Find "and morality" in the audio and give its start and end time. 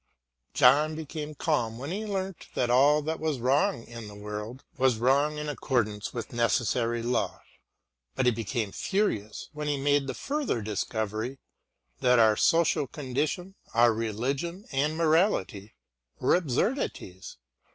14.71-15.75